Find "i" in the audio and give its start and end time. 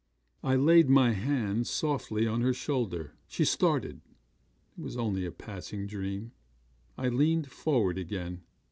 0.43-0.55, 6.97-7.07